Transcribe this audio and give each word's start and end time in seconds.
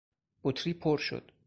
بطری 0.43 0.73
پر 0.73 0.97
شد. 0.97 1.31